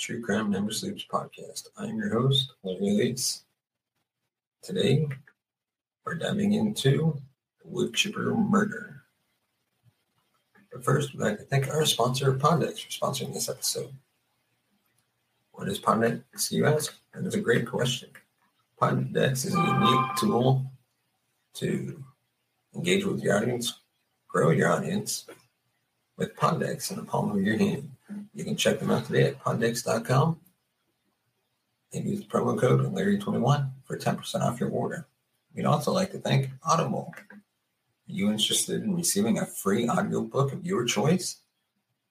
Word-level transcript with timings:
True 0.00 0.22
Crime 0.22 0.50
Never 0.50 0.70
Sleeps 0.70 1.04
podcast. 1.12 1.68
I'm 1.76 1.98
your 1.98 2.08
host, 2.08 2.54
Larry 2.62 2.90
Leeds. 2.90 3.42
Today, 4.62 5.06
we're 6.06 6.14
diving 6.14 6.54
into 6.54 7.20
the 7.62 7.68
wood 7.68 7.92
chipper 7.92 8.34
murder. 8.34 9.02
But 10.72 10.82
first, 10.82 11.12
we'd 11.12 11.22
like 11.22 11.36
to 11.36 11.44
thank 11.44 11.68
our 11.68 11.84
sponsor, 11.84 12.32
PodDecks, 12.32 12.80
for 12.80 12.88
sponsoring 12.88 13.34
this 13.34 13.50
episode. 13.50 13.92
What 15.52 15.68
is 15.68 15.78
PodDecks, 15.78 16.50
you 16.50 16.64
ask? 16.64 16.94
That 17.12 17.26
is 17.26 17.34
a 17.34 17.40
great 17.40 17.66
question. 17.66 18.08
PodDecks 18.80 19.44
is 19.44 19.54
a 19.54 19.58
unique 19.58 20.16
tool 20.16 20.64
to 21.56 22.02
engage 22.74 23.04
with 23.04 23.22
your 23.22 23.36
audience, 23.36 23.80
grow 24.28 24.48
your 24.48 24.72
audience 24.72 25.26
with 26.16 26.34
PodDecks 26.36 26.90
in 26.90 26.96
the 26.96 27.02
palm 27.02 27.30
of 27.32 27.42
your 27.42 27.58
hand. 27.58 27.90
You 28.34 28.44
can 28.44 28.56
check 28.56 28.78
them 28.78 28.90
out 28.90 29.06
today 29.06 29.24
at 29.24 29.40
PodDecks.com 29.40 30.40
and 31.92 32.08
use 32.08 32.24
promo 32.24 32.58
code 32.58 32.80
Larry21 32.80 33.70
for 33.84 33.98
10% 33.98 34.40
off 34.42 34.60
your 34.60 34.70
order. 34.70 35.06
We'd 35.54 35.66
also 35.66 35.92
like 35.92 36.12
to 36.12 36.18
thank 36.18 36.50
Audible. 36.62 37.12
Are 37.30 37.40
you 38.06 38.30
interested 38.30 38.82
in 38.82 38.94
receiving 38.94 39.38
a 39.38 39.46
free 39.46 39.88
audiobook 39.88 40.52
of 40.52 40.64
your 40.64 40.84
choice? 40.84 41.40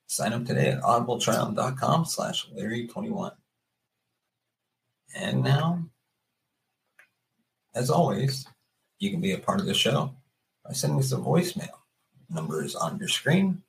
Sign 0.08 0.34
up 0.34 0.46
today 0.46 0.70
at 0.70 0.82
audibletrial.com 0.82 2.06
slash 2.06 2.50
Larry21. 2.50 3.32
And 5.16 5.44
now, 5.44 5.86
as 7.74 7.90
always, 7.90 8.46
you 9.00 9.12
can 9.12 9.22
be 9.22 9.32
a 9.32 9.38
part 9.38 9.60
of 9.60 9.66
the 9.66 9.74
show 9.74 10.14
by 10.66 10.74
sending 10.74 11.00
us 11.00 11.12
a 11.12 11.18
voicemail. 11.18 11.70
Number 12.30 12.64
is 12.64 12.76
on 12.76 13.00
your 13.00 13.08
screen 13.08 13.64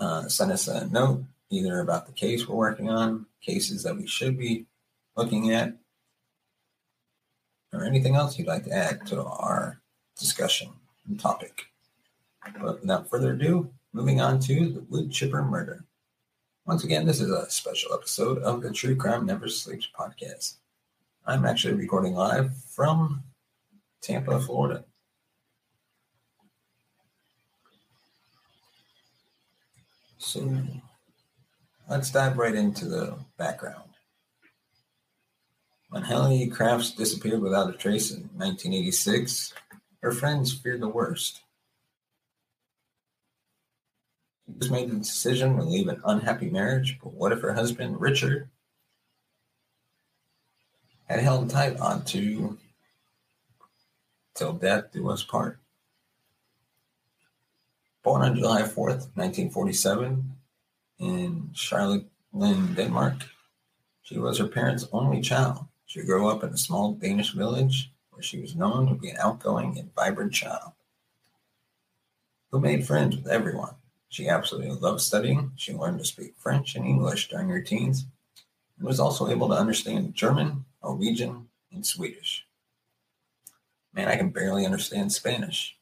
uh, 0.00 0.26
send 0.28 0.50
us 0.50 0.66
a 0.66 0.86
note 0.88 1.24
either 1.50 1.80
about 1.80 2.06
the 2.06 2.12
case 2.12 2.48
we're 2.48 2.56
working 2.56 2.88
on, 2.88 3.26
cases 3.42 3.82
that 3.82 3.96
we 3.96 4.06
should 4.06 4.38
be 4.38 4.66
looking 5.16 5.52
at, 5.52 5.76
or 7.72 7.84
anything 7.84 8.16
else 8.16 8.38
you'd 8.38 8.48
like 8.48 8.64
to 8.64 8.72
add 8.72 9.06
to 9.06 9.22
our 9.22 9.80
discussion 10.18 10.70
and 11.06 11.20
topic. 11.20 11.66
But 12.60 12.80
without 12.80 13.08
further 13.10 13.32
ado, 13.32 13.70
moving 13.92 14.20
on 14.20 14.40
to 14.40 14.72
the 14.72 14.80
wood 14.88 15.12
chipper 15.12 15.42
murder. 15.42 15.84
Once 16.66 16.84
again, 16.84 17.06
this 17.06 17.20
is 17.20 17.30
a 17.30 17.50
special 17.50 17.92
episode 17.94 18.38
of 18.38 18.62
the 18.62 18.72
True 18.72 18.96
Crime 18.96 19.26
Never 19.26 19.48
Sleeps 19.48 19.88
podcast. 19.98 20.56
I'm 21.26 21.44
actually 21.44 21.74
recording 21.74 22.14
live 22.14 22.56
from 22.56 23.22
Tampa, 24.00 24.40
Florida. 24.40 24.84
So 30.20 30.46
let's 31.88 32.10
dive 32.10 32.36
right 32.36 32.54
into 32.54 32.84
the 32.84 33.16
background. 33.38 33.88
When 35.88 36.02
Helle 36.02 36.46
Crafts 36.50 36.90
disappeared 36.90 37.40
without 37.40 37.70
a 37.70 37.76
trace 37.76 38.10
in 38.10 38.28
1986, 38.34 39.54
her 40.02 40.12
friends 40.12 40.52
feared 40.52 40.82
the 40.82 40.88
worst. 40.88 41.40
She 44.46 44.52
just 44.58 44.70
made 44.70 44.90
the 44.90 44.96
decision 44.96 45.56
to 45.56 45.62
leave 45.62 45.88
an 45.88 46.02
unhappy 46.04 46.50
marriage, 46.50 46.98
but 47.02 47.14
what 47.14 47.32
if 47.32 47.40
her 47.40 47.54
husband, 47.54 47.98
Richard, 47.98 48.50
had 51.06 51.20
held 51.20 51.48
tight 51.48 51.80
onto 51.80 52.58
till 54.34 54.52
death 54.52 54.92
do 54.92 55.08
us 55.08 55.24
part? 55.24 55.58
Born 58.02 58.22
on 58.22 58.34
July 58.34 58.62
4th, 58.62 59.10
1947, 59.14 60.36
in 61.00 61.50
Charlottesville, 61.52 62.08
Denmark, 62.32 63.14
she 64.02 64.18
was 64.18 64.38
her 64.38 64.46
parents' 64.46 64.88
only 64.92 65.20
child. 65.20 65.66
She 65.86 66.02
grew 66.02 66.28
up 66.28 66.42
in 66.42 66.50
a 66.50 66.56
small 66.56 66.94
Danish 66.94 67.32
village 67.32 67.92
where 68.10 68.22
she 68.22 68.40
was 68.40 68.56
known 68.56 68.86
to 68.86 68.94
be 68.94 69.10
an 69.10 69.16
outgoing 69.18 69.78
and 69.78 69.94
vibrant 69.94 70.32
child 70.32 70.72
who 72.50 72.60
made 72.60 72.86
friends 72.86 73.16
with 73.16 73.28
everyone. 73.28 73.74
She 74.08 74.28
absolutely 74.28 74.70
loved 74.70 75.00
studying. 75.00 75.52
She 75.56 75.72
learned 75.72 75.98
to 75.98 76.04
speak 76.04 76.34
French 76.36 76.74
and 76.74 76.84
English 76.84 77.28
during 77.28 77.48
her 77.48 77.60
teens 77.60 78.06
and 78.78 78.86
was 78.86 78.98
also 78.98 79.28
able 79.28 79.48
to 79.48 79.54
understand 79.54 80.14
German, 80.14 80.64
Norwegian, 80.82 81.48
and 81.72 81.86
Swedish. 81.86 82.46
Man, 83.92 84.08
I 84.08 84.16
can 84.16 84.30
barely 84.30 84.64
understand 84.64 85.12
Spanish. 85.12 85.76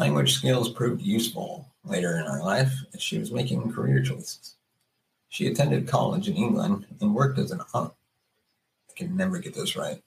Language 0.00 0.32
skills 0.32 0.70
proved 0.70 1.02
useful 1.02 1.68
later 1.84 2.18
in 2.18 2.24
her 2.24 2.40
life 2.40 2.72
as 2.94 3.02
she 3.02 3.18
was 3.18 3.32
making 3.32 3.70
career 3.70 4.02
choices. 4.02 4.56
She 5.28 5.46
attended 5.46 5.86
college 5.86 6.26
in 6.26 6.36
England 6.36 6.86
and 7.02 7.14
worked 7.14 7.38
as 7.38 7.50
an 7.50 7.60
aunt. 7.74 7.92
I 8.88 8.92
can 8.96 9.14
never 9.14 9.38
get 9.38 9.52
this 9.52 9.76
right. 9.76 10.02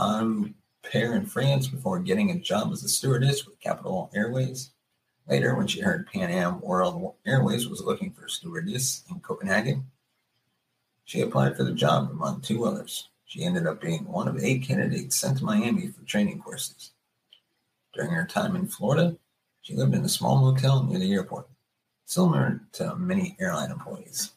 Au 0.00 0.46
pair 0.82 1.14
in 1.14 1.26
France 1.26 1.68
before 1.68 2.00
getting 2.00 2.32
a 2.32 2.40
job 2.40 2.72
as 2.72 2.82
a 2.82 2.88
stewardess 2.88 3.46
with 3.46 3.60
Capital 3.60 4.10
Airways. 4.16 4.70
Later, 5.28 5.54
when 5.54 5.68
she 5.68 5.80
heard 5.80 6.08
Pan 6.08 6.30
Am 6.30 6.60
World 6.60 7.14
Airways 7.24 7.68
was 7.68 7.84
looking 7.84 8.10
for 8.10 8.24
a 8.24 8.28
stewardess 8.28 9.04
in 9.08 9.20
Copenhagen, 9.20 9.84
she 11.04 11.20
applied 11.20 11.56
for 11.56 11.62
the 11.62 11.72
job 11.72 12.10
among 12.10 12.40
two 12.40 12.64
others. 12.64 13.10
She 13.26 13.44
ended 13.44 13.68
up 13.68 13.80
being 13.80 14.06
one 14.06 14.26
of 14.26 14.42
eight 14.42 14.64
candidates 14.64 15.14
sent 15.14 15.38
to 15.38 15.44
Miami 15.44 15.86
for 15.86 16.02
training 16.02 16.40
courses. 16.40 16.90
During 17.94 18.10
her 18.10 18.26
time 18.26 18.56
in 18.56 18.66
Florida, 18.66 19.16
she 19.62 19.74
lived 19.74 19.94
in 19.94 20.04
a 20.04 20.08
small 20.08 20.40
motel 20.40 20.82
near 20.82 20.98
the 20.98 21.12
airport, 21.12 21.48
similar 22.06 22.60
to 22.72 22.96
many 22.96 23.36
airline 23.40 23.70
employees 23.70 24.32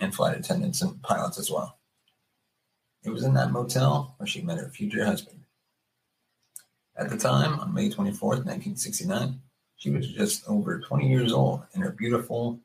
and 0.00 0.14
flight 0.14 0.36
attendants 0.36 0.82
and 0.82 1.00
pilots 1.02 1.38
as 1.38 1.50
well. 1.50 1.78
It 3.04 3.10
was 3.10 3.24
in 3.24 3.34
that 3.34 3.52
motel 3.52 4.14
where 4.16 4.26
she 4.26 4.42
met 4.42 4.58
her 4.58 4.68
future 4.68 5.04
husband. 5.04 5.38
At 6.96 7.08
the 7.08 7.16
time, 7.16 7.58
on 7.60 7.72
May 7.72 7.88
24th, 7.88 8.44
1969, 8.44 9.40
she 9.76 9.90
was 9.90 10.08
just 10.08 10.46
over 10.48 10.78
20 10.80 11.08
years 11.08 11.32
old, 11.32 11.62
and 11.72 11.82
her 11.82 11.90
beautiful 11.90 12.60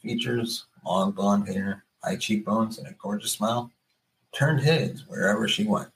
features, 0.00 0.66
long 0.86 1.10
blonde 1.10 1.48
hair, 1.48 1.84
high 2.02 2.16
cheekbones, 2.16 2.78
and 2.78 2.86
a 2.86 2.92
gorgeous 2.92 3.32
smile 3.32 3.70
turned 4.32 4.60
heads 4.60 5.04
wherever 5.08 5.48
she 5.48 5.64
went. 5.64 5.88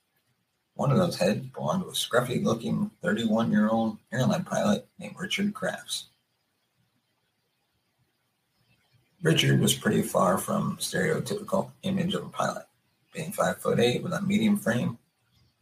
One 0.78 0.92
of 0.92 0.98
those 0.98 1.18
heads 1.18 1.44
belonged 1.44 1.82
to 1.82 1.88
a 1.88 1.92
scruffy 1.92 2.40
looking 2.40 2.92
31 3.02 3.50
year 3.50 3.68
old 3.68 3.98
airline 4.12 4.44
pilot 4.44 4.86
named 4.96 5.16
Richard 5.18 5.52
Crafts. 5.52 6.06
Richard 9.20 9.58
was 9.58 9.74
pretty 9.74 10.02
far 10.02 10.38
from 10.38 10.76
stereotypical 10.76 11.72
image 11.82 12.14
of 12.14 12.24
a 12.24 12.28
pilot, 12.28 12.66
being 13.12 13.32
five 13.32 13.58
foot 13.58 13.80
eight 13.80 14.04
with 14.04 14.12
a 14.12 14.22
medium 14.22 14.56
frame 14.56 14.98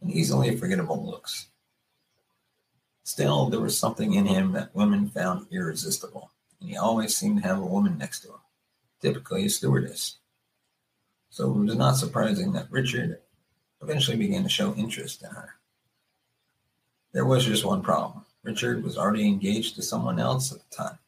and 0.01 0.11
easily 0.11 0.55
forgettable 0.55 1.03
looks. 1.03 1.47
Still, 3.01 3.49
there 3.49 3.59
was 3.59 3.75
something 3.75 4.13
in 4.13 4.27
him 4.27 4.51
that 4.51 4.75
women 4.75 5.09
found 5.09 5.47
irresistible, 5.51 6.29
and 6.61 6.69
he 6.69 6.77
always 6.77 7.15
seemed 7.15 7.41
to 7.41 7.47
have 7.47 7.57
a 7.57 7.65
woman 7.65 7.97
next 7.97 8.19
to 8.19 8.27
him, 8.27 8.41
typically 9.01 9.47
a 9.47 9.49
stewardess. 9.49 10.19
So 11.31 11.49
it 11.49 11.57
was 11.57 11.75
not 11.75 11.97
surprising 11.97 12.51
that 12.51 12.69
Richard 12.69 13.19
eventually 13.81 14.17
began 14.17 14.43
to 14.43 14.49
show 14.49 14.73
interest 14.75 15.23
in 15.23 15.29
her. 15.29 15.55
There 17.13 17.25
was 17.25 17.45
just 17.45 17.65
one 17.65 17.81
problem. 17.81 18.25
Richard 18.43 18.83
was 18.83 18.97
already 18.97 19.27
engaged 19.27 19.75
to 19.75 19.81
someone 19.81 20.19
else 20.19 20.51
at 20.51 20.59
the 20.59 20.75
time. 20.75 20.99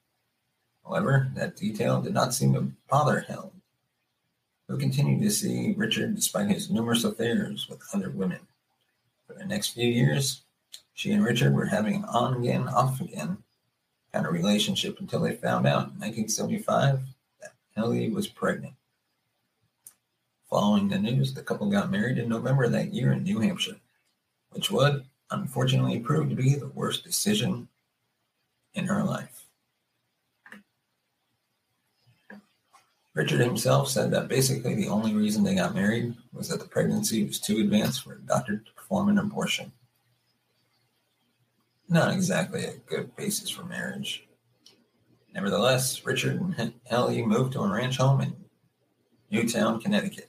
However, 0.84 1.30
that 1.36 1.56
detail 1.56 2.02
did 2.02 2.14
not 2.14 2.34
seem 2.34 2.54
to 2.54 2.72
bother 2.90 3.22
Helen, 3.22 3.62
who 4.68 4.78
continued 4.78 5.22
to 5.22 5.30
see 5.30 5.74
Richard 5.78 6.16
despite 6.16 6.50
his 6.50 6.70
numerous 6.70 7.04
affairs 7.04 7.68
with 7.70 7.82
other 7.94 8.10
women. 8.10 8.40
For 9.28 9.34
the 9.34 9.46
next 9.46 9.70
few 9.70 9.88
years, 9.88 10.42
she 10.94 11.12
and 11.12 11.24
Richard 11.24 11.54
were 11.54 11.66
having 11.66 11.96
an 11.96 12.06
on 12.06 12.34
again, 12.36 12.68
off 12.68 13.00
again 13.00 13.38
kind 14.12 14.26
of 14.26 14.34
relationship 14.34 15.00
until 15.00 15.22
they 15.22 15.36
found 15.36 15.68
out 15.68 15.90
in 15.90 16.00
1975 16.00 17.00
that 17.42 17.54
Ellie 17.78 18.10
was 18.10 18.28
pregnant. 18.28 18.74
Following 20.50 20.88
the 20.88 20.98
news, 20.98 21.34
the 21.34 21.44
couple 21.44 21.70
got 21.70 21.92
married 21.92 22.18
in 22.18 22.30
November 22.30 22.68
that 22.68 22.94
year 22.94 23.12
in 23.12 23.24
New 23.24 23.40
Hampshire, 23.40 23.78
which 24.52 24.72
would 24.72 25.06
unfortunately 25.30 26.00
prove 26.00 26.30
to 26.30 26.36
be 26.36 26.56
the 26.56 26.68
worst 26.68 27.04
decision 27.04 27.68
in 28.74 28.88
her 28.88 29.04
life. 29.04 29.46
Richard 33.14 33.42
himself 33.42 33.90
said 33.90 34.12
that 34.12 34.28
basically 34.28 34.76
the 34.76 34.88
only 34.88 35.14
reason 35.14 35.44
they 35.44 35.56
got 35.56 35.76
married 35.76 36.16
was 36.32 36.48
that 36.50 36.60
the 36.60 36.68
pregnancy 36.68 37.24
was 37.24 37.40
too 37.40 37.60
advanced 37.60 38.04
for 38.04 38.14
a 38.14 38.20
doctor 38.20 38.58
to 38.58 38.72
perform 38.74 39.10
an 39.10 39.18
abortion 39.18 39.72
not 41.90 42.14
exactly 42.14 42.66
a 42.66 42.74
good 42.74 43.16
basis 43.16 43.50
for 43.50 43.64
marriage. 43.64 44.28
Nevertheless, 45.34 46.06
Richard 46.06 46.40
and 46.40 46.74
Ellie 46.90 47.26
moved 47.26 47.54
to 47.54 47.62
a 47.62 47.68
ranch 47.68 47.98
home 47.98 48.22
in 48.22 48.36
Newtown, 49.32 49.82
Connecticut. 49.82 50.29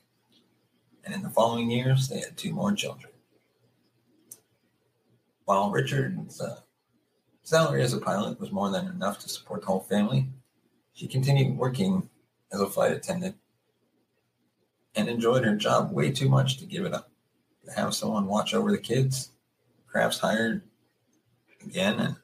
And 1.10 1.16
in 1.16 1.22
the 1.24 1.30
following 1.30 1.72
years, 1.72 2.06
they 2.06 2.20
had 2.20 2.36
two 2.36 2.52
more 2.52 2.70
children. 2.72 3.12
While 5.44 5.72
Richard's 5.72 6.40
uh, 6.40 6.60
salary 7.42 7.82
as 7.82 7.92
a 7.92 7.98
pilot 7.98 8.38
was 8.38 8.52
more 8.52 8.70
than 8.70 8.86
enough 8.86 9.18
to 9.18 9.28
support 9.28 9.62
the 9.62 9.66
whole 9.66 9.80
family, 9.80 10.28
she 10.92 11.08
continued 11.08 11.58
working 11.58 12.08
as 12.52 12.60
a 12.60 12.68
flight 12.68 12.92
attendant 12.92 13.34
and 14.94 15.08
enjoyed 15.08 15.44
her 15.44 15.56
job 15.56 15.90
way 15.90 16.12
too 16.12 16.28
much 16.28 16.58
to 16.58 16.64
give 16.64 16.84
it 16.84 16.94
up. 16.94 17.10
To 17.64 17.72
have 17.72 17.92
someone 17.92 18.28
watch 18.28 18.54
over 18.54 18.70
the 18.70 18.78
kids, 18.78 19.32
Crafts 19.88 20.20
hired 20.20 20.62
again 21.60 21.98
an 21.98 22.16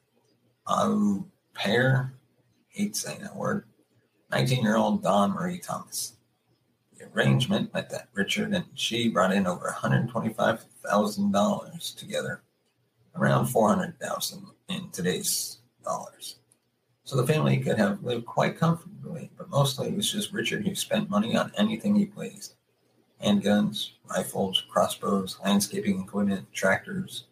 au 0.65 1.25
pair, 1.53 2.13
hate 2.69 2.95
saying 2.95 3.19
that 3.19 3.35
word, 3.35 3.65
19 4.31 4.63
year 4.63 4.77
old 4.77 5.03
Dawn 5.03 5.31
Marie 5.31 5.59
Thomas. 5.59 6.16
Arrangement 7.13 7.73
meant 7.73 7.89
that 7.89 8.09
Richard 8.13 8.53
and 8.53 8.65
she 8.75 9.09
brought 9.09 9.33
in 9.33 9.47
over 9.47 9.73
$125,000 9.77 11.95
together, 11.95 12.43
around 13.15 13.47
400000 13.47 14.45
in 14.69 14.89
today's 14.91 15.57
dollars. 15.83 16.35
So 17.03 17.15
the 17.15 17.25
family 17.25 17.57
could 17.57 17.77
have 17.77 18.03
lived 18.03 18.25
quite 18.25 18.59
comfortably, 18.59 19.31
but 19.37 19.49
mostly 19.49 19.87
it 19.87 19.95
was 19.95 20.11
just 20.11 20.33
Richard 20.33 20.67
who 20.67 20.75
spent 20.75 21.09
money 21.09 21.37
on 21.37 21.53
anything 21.57 21.95
he 21.95 22.05
pleased 22.05 22.57
handguns, 23.23 23.91
rifles, 24.09 24.63
crossbows, 24.69 25.37
landscaping 25.43 26.01
equipment, 26.01 26.51
tractors, 26.53 27.25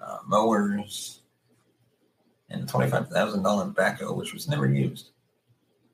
uh, 0.00 0.18
mowers, 0.26 1.20
and 2.50 2.62
a 2.62 2.66
$25,000 2.66 3.74
backhoe, 3.74 4.16
which 4.16 4.32
was 4.32 4.48
never 4.48 4.66
used. 4.66 5.10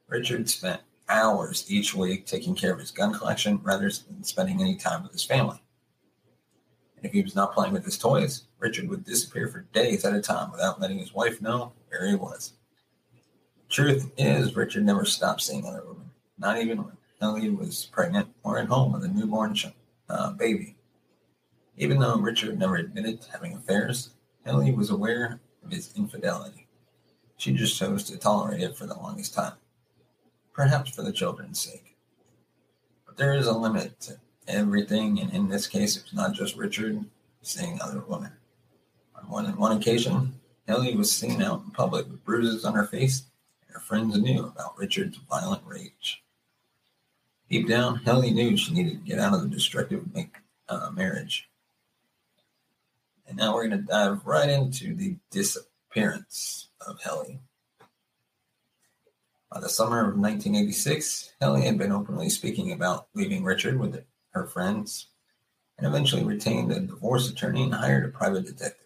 Richard 0.09 0.49
spent 0.49 0.81
hours 1.09 1.71
each 1.71 1.95
week 1.95 2.27
taking 2.27 2.55
care 2.55 2.73
of 2.73 2.81
his 2.81 2.91
gun 2.91 3.13
collection 3.13 3.61
rather 3.63 3.91
than 3.91 4.25
spending 4.25 4.61
any 4.61 4.77
time 4.77 5.03
with 5.03 5.13
his 5.13 5.25
family. 5.25 5.63
And 6.97 7.05
if 7.05 7.13
he 7.13 7.23
was 7.23 7.35
not 7.35 7.53
playing 7.53 7.73
with 7.73 7.85
his 7.85 7.99
toys, 7.99 8.45
Richard 8.59 8.89
would 8.89 9.05
disappear 9.05 9.49
for 9.49 9.67
days 9.73 10.05
at 10.05 10.15
a 10.15 10.23
time 10.23 10.51
without 10.51 10.81
letting 10.81 10.99
his 10.99 11.15
wife 11.15 11.43
know 11.43 11.73
where 11.89 12.07
he 12.07 12.15
was. 12.15 12.55
Truth 13.69 14.13
is, 14.17 14.57
Richard 14.57 14.85
never 14.85 15.05
stopped 15.05 15.43
seeing 15.43 15.67
other 15.67 15.83
women, 15.87 16.11
not 16.39 16.59
even 16.59 16.79
when 16.79 16.97
Ellie 17.21 17.51
was 17.51 17.87
pregnant 17.87 18.29
or 18.43 18.59
at 18.59 18.69
home 18.69 18.93
with 18.93 19.05
a 19.05 19.09
newborn 19.09 19.57
uh, 20.09 20.33
baby. 20.33 20.77
Even 21.77 21.99
though 21.99 22.19
Richard 22.19 22.59
never 22.59 22.77
admitted 22.77 23.21
to 23.21 23.33
having 23.33 23.55
affairs, 23.55 24.11
Ellie 24.47 24.73
was 24.73 24.91
aware 24.91 25.41
of 25.65 25.73
his 25.73 25.93
infidelity. 25.97 26.67
She 27.37 27.53
just 27.53 27.79
chose 27.79 28.05
to 28.05 28.17
tolerate 28.17 28.63
it 28.63 28.77
for 28.77 28.87
the 28.87 28.95
longest 28.95 29.35
time, 29.35 29.55
perhaps 30.55 30.91
for 30.91 31.03
the 31.03 31.13
children's 31.13 31.61
sake. 31.61 31.97
But 33.05 33.19
there 33.19 33.35
is 33.35 33.47
a 33.47 33.53
limit 33.53 34.01
to 34.01 34.17
everything, 34.49 35.21
and 35.21 35.31
in 35.33 35.49
this 35.49 35.67
case, 35.67 35.97
it 35.97 36.05
was 36.05 36.15
not 36.15 36.33
just 36.33 36.57
Richard 36.57 37.05
seeing 37.43 37.79
other 37.83 38.03
women. 38.09 38.33
On 39.17 39.29
one, 39.29 39.45
on 39.45 39.57
one 39.57 39.77
occasion, 39.77 40.35
Ellie 40.67 40.97
was 40.97 41.13
seen 41.13 41.43
out 41.43 41.63
in 41.65 41.71
public 41.71 42.09
with 42.09 42.25
bruises 42.25 42.65
on 42.65 42.75
her 42.75 42.87
face, 42.87 43.25
and 43.67 43.75
her 43.75 43.81
friends 43.81 44.19
knew 44.19 44.47
about 44.47 44.79
Richard's 44.79 45.19
violent 45.29 45.63
rage. 45.67 46.23
Deep 47.51 47.69
down, 47.69 48.01
Ellie 48.07 48.31
knew 48.31 48.57
she 48.57 48.73
needed 48.73 49.05
to 49.05 49.11
get 49.11 49.19
out 49.19 49.35
of 49.35 49.43
the 49.43 49.49
destructive 49.49 50.07
uh, 50.71 50.91
marriage 50.95 51.51
and 53.27 53.37
now 53.37 53.55
we're 53.55 53.67
going 53.67 53.83
to 53.83 53.87
dive 53.87 54.25
right 54.27 54.49
into 54.49 54.95
the 54.95 55.17
disappearance 55.31 56.69
of 56.87 57.01
Helle. 57.01 57.39
By 59.55 59.61
the 59.61 59.69
summer 59.69 60.01
of 60.01 60.19
1986, 60.19 61.35
Helle 61.41 61.55
had 61.55 61.79
been 61.79 61.93
openly 61.93 62.29
speaking 62.29 62.73
about 62.73 63.07
leaving 63.15 63.45
Richard 63.45 63.79
with 63.79 64.05
her 64.31 64.47
friends 64.47 65.07
and 65.79 65.87
eventually 65.87 66.25
retained 66.25 66.73
a 66.73 66.81
divorce 66.81 67.31
attorney 67.31 67.63
and 67.63 67.73
hired 67.73 68.05
a 68.05 68.09
private 68.09 68.47
detective. 68.47 68.81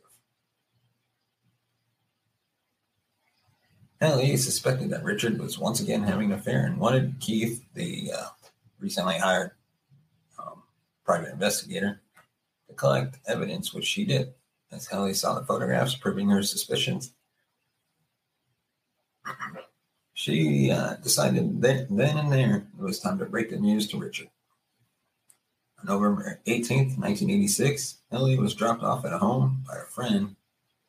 Helle 3.98 4.36
suspected 4.36 4.90
that 4.90 5.04
Richard 5.04 5.40
was 5.40 5.58
once 5.58 5.80
again 5.80 6.02
having 6.02 6.32
an 6.32 6.38
affair 6.38 6.66
and 6.66 6.78
wanted 6.78 7.16
Keith, 7.18 7.64
the 7.72 8.12
uh, 8.14 8.26
recently 8.78 9.18
hired 9.18 9.52
um, 10.38 10.62
private 11.02 11.32
investigator, 11.32 12.02
to 12.68 12.74
collect 12.74 13.18
evidence, 13.26 13.72
which 13.72 13.86
she 13.86 14.04
did, 14.04 14.34
as 14.70 14.86
Helle 14.86 15.14
saw 15.14 15.32
the 15.32 15.46
photographs 15.46 15.94
proving 15.94 16.28
her 16.28 16.42
suspicions. 16.42 17.14
She 20.18 20.68
uh, 20.68 20.94
decided 20.96 21.62
that 21.62 21.86
then 21.88 22.18
and 22.18 22.32
there 22.32 22.66
it 22.76 22.82
was 22.82 22.98
time 22.98 23.18
to 23.18 23.24
break 23.24 23.50
the 23.50 23.56
news 23.56 23.86
to 23.86 23.98
Richard. 24.00 24.28
On 25.78 25.86
November 25.86 26.40
18th, 26.44 26.98
1986, 26.98 27.98
Ellie 28.10 28.36
was 28.36 28.52
dropped 28.52 28.82
off 28.82 29.04
at 29.04 29.12
a 29.12 29.18
home 29.18 29.62
by 29.64 29.76
a 29.76 29.86
friend 29.86 30.34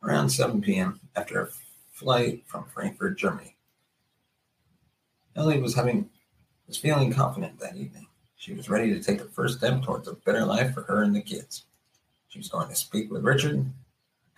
around 0.02 0.30
7 0.30 0.62
p.m. 0.62 1.00
after 1.16 1.44
a 1.44 1.50
flight 1.92 2.42
from 2.48 2.66
Frankfurt, 2.74 3.20
Germany. 3.20 3.56
Ellie 5.36 5.62
was 5.62 5.76
having 5.76 6.10
was 6.68 6.78
feeling 6.78 7.14
confident 7.14 7.60
that 7.60 7.76
evening. 7.76 8.08
She 8.36 8.56
was 8.56 8.68
ready 8.68 8.92
to 8.96 9.00
take 9.00 9.20
the 9.20 9.26
first 9.26 9.60
step 9.60 9.84
towards 9.84 10.08
a 10.08 10.14
better 10.14 10.44
life 10.44 10.74
for 10.74 10.82
her 10.82 11.04
and 11.04 11.16
the 11.16 11.22
kids. 11.22 11.66
She 12.30 12.40
was 12.40 12.50
going 12.50 12.68
to 12.68 12.76
speak 12.76 13.12
with 13.12 13.24
Richard. 13.24 13.64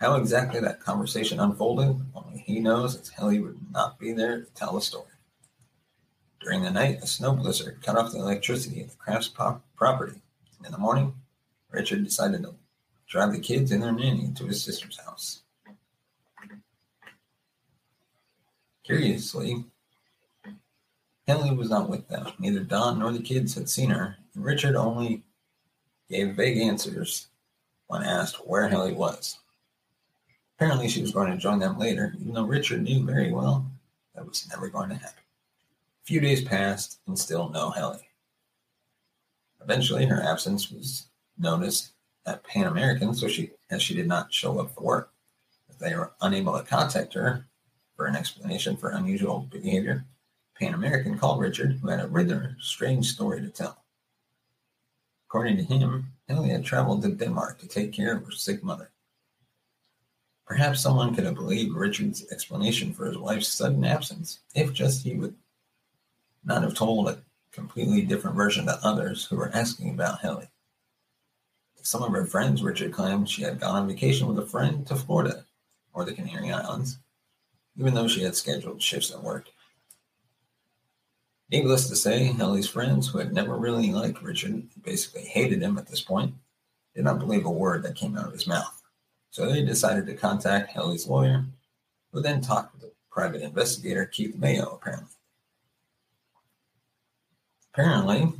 How 0.02 0.16
exactly 0.16 0.58
that 0.58 0.80
conversation 0.80 1.38
unfolded, 1.38 1.96
only 2.16 2.40
he 2.40 2.58
knows, 2.58 2.96
as 2.96 3.10
Helle 3.10 3.40
would 3.40 3.60
not 3.70 4.00
be 4.00 4.12
there 4.12 4.40
to 4.40 4.50
tell 4.52 4.74
the 4.74 4.80
story. 4.80 5.12
During 6.40 6.64
the 6.64 6.72
night, 6.72 6.98
a 7.04 7.06
snow 7.06 7.36
blizzard 7.36 7.80
cut 7.84 7.96
off 7.96 8.10
the 8.10 8.18
electricity 8.18 8.80
at 8.80 8.90
the 8.90 8.96
Crafts 8.96 9.28
pop- 9.28 9.64
property. 9.76 10.20
In 10.66 10.72
the 10.72 10.78
morning, 10.78 11.14
Richard 11.70 12.02
decided 12.02 12.42
to 12.42 12.56
drive 13.06 13.30
the 13.30 13.38
kids 13.38 13.70
and 13.70 13.80
their 13.80 13.92
nanny 13.92 14.32
to 14.34 14.46
his 14.46 14.64
sister's 14.64 14.98
house. 14.98 15.42
Curiously, 18.82 19.66
Henley 21.28 21.54
was 21.54 21.70
not 21.70 21.88
with 21.88 22.08
them. 22.08 22.26
Neither 22.40 22.64
Dawn 22.64 22.98
nor 22.98 23.12
the 23.12 23.22
kids 23.22 23.54
had 23.54 23.68
seen 23.68 23.90
her, 23.90 24.16
and 24.34 24.44
Richard 24.44 24.74
only 24.74 25.22
gave 26.10 26.34
vague 26.34 26.58
answers 26.58 27.28
when 27.86 28.02
asked 28.02 28.44
where 28.44 28.68
Helle 28.68 28.92
was. 28.96 29.38
Apparently, 30.62 30.86
she 30.86 31.02
was 31.02 31.10
going 31.10 31.28
to 31.28 31.36
join 31.36 31.58
them 31.58 31.76
later, 31.76 32.14
even 32.20 32.34
though 32.34 32.44
Richard 32.44 32.84
knew 32.84 33.04
very 33.04 33.32
well 33.32 33.68
that 34.14 34.24
was 34.24 34.48
never 34.48 34.68
going 34.68 34.90
to 34.90 34.94
happen. 34.94 35.18
A 35.18 36.06
few 36.06 36.20
days 36.20 36.44
passed, 36.44 37.00
and 37.08 37.18
still 37.18 37.48
no 37.48 37.70
Helle. 37.70 38.00
Eventually, 39.60 40.06
her 40.06 40.22
absence 40.22 40.70
was 40.70 41.06
noticed 41.36 41.94
at 42.26 42.44
Pan 42.44 42.68
American, 42.68 43.12
so 43.12 43.26
she 43.26 43.50
as 43.70 43.82
she 43.82 43.96
did 43.96 44.06
not 44.06 44.32
show 44.32 44.60
up 44.60 44.72
for 44.72 44.84
work. 44.84 45.12
They 45.80 45.96
were 45.96 46.12
unable 46.20 46.56
to 46.56 46.64
contact 46.64 47.14
her 47.14 47.44
for 47.96 48.06
an 48.06 48.14
explanation 48.14 48.76
for 48.76 48.90
unusual 48.90 49.48
behavior, 49.50 50.04
Pan 50.56 50.74
American 50.74 51.18
called 51.18 51.40
Richard, 51.40 51.80
who 51.82 51.88
had 51.88 51.98
a 51.98 52.06
rather 52.06 52.56
strange 52.60 53.10
story 53.10 53.40
to 53.40 53.48
tell. 53.48 53.82
According 55.26 55.56
to 55.56 55.64
him, 55.64 56.12
Helle 56.28 56.44
had 56.44 56.64
traveled 56.64 57.02
to 57.02 57.08
Denmark 57.08 57.58
to 57.58 57.66
take 57.66 57.92
care 57.92 58.16
of 58.16 58.24
her 58.24 58.30
sick 58.30 58.62
mother. 58.62 58.91
Perhaps 60.46 60.80
someone 60.80 61.14
could 61.14 61.24
have 61.24 61.34
believed 61.34 61.74
Richard's 61.74 62.30
explanation 62.30 62.92
for 62.92 63.06
his 63.06 63.16
wife's 63.16 63.48
sudden 63.48 63.84
absence 63.84 64.40
if 64.54 64.72
just 64.72 65.04
he 65.04 65.14
would 65.14 65.34
not 66.44 66.62
have 66.62 66.74
told 66.74 67.08
a 67.08 67.22
completely 67.52 68.02
different 68.02 68.36
version 68.36 68.66
to 68.66 68.78
others 68.82 69.24
who 69.24 69.36
were 69.36 69.50
asking 69.54 69.90
about 69.90 70.20
Helle. 70.20 70.44
Some 71.82 72.02
of 72.02 72.12
her 72.12 72.26
friends, 72.26 72.62
Richard 72.62 72.92
claimed 72.92 73.28
she 73.28 73.42
had 73.42 73.60
gone 73.60 73.82
on 73.82 73.88
vacation 73.88 74.26
with 74.26 74.38
a 74.38 74.46
friend 74.46 74.86
to 74.86 74.94
Florida 74.94 75.44
or 75.92 76.04
the 76.04 76.12
Canary 76.12 76.52
Islands, 76.52 76.98
even 77.76 77.94
though 77.94 78.08
she 78.08 78.22
had 78.22 78.36
scheduled 78.36 78.80
shifts 78.80 79.10
at 79.10 79.22
work. 79.22 79.48
Needless 81.50 81.88
to 81.88 81.96
say, 81.96 82.24
Helle's 82.24 82.68
friends, 82.68 83.08
who 83.08 83.18
had 83.18 83.34
never 83.34 83.56
really 83.56 83.92
liked 83.92 84.22
Richard, 84.22 84.68
basically 84.82 85.24
hated 85.24 85.60
him 85.60 85.76
at 85.76 85.86
this 85.86 86.00
point, 86.00 86.34
did 86.94 87.04
not 87.04 87.18
believe 87.18 87.44
a 87.44 87.50
word 87.50 87.82
that 87.82 87.96
came 87.96 88.16
out 88.16 88.26
of 88.26 88.32
his 88.32 88.46
mouth. 88.46 88.81
So 89.32 89.50
they 89.50 89.64
decided 89.64 90.04
to 90.06 90.14
contact 90.14 90.72
Helle's 90.72 91.08
lawyer, 91.08 91.46
who 92.12 92.20
then 92.20 92.42
talked 92.42 92.74
with 92.74 92.82
the 92.82 92.92
private 93.10 93.40
investigator, 93.40 94.04
Keith 94.04 94.36
Mayo, 94.36 94.78
apparently. 94.78 95.08
Apparently, 97.72 98.30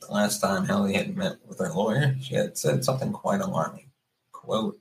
the 0.00 0.12
last 0.12 0.40
time 0.40 0.64
Helle 0.64 0.86
had 0.86 1.16
met 1.16 1.36
with 1.46 1.60
her 1.60 1.72
lawyer, 1.72 2.16
she 2.20 2.34
had 2.34 2.58
said 2.58 2.84
something 2.84 3.12
quite 3.12 3.40
alarming. 3.40 3.86
Quote, 4.32 4.80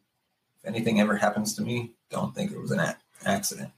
if 0.58 0.68
anything 0.68 1.00
ever 1.00 1.15
happens 1.15 1.53
to 1.53 1.62
me, 1.62 1.91
don't 2.10 2.34
think 2.34 2.51
it 2.51 2.60
was 2.60 2.72
an 2.72 2.80
ac- 2.80 2.98
accident. 3.27 3.70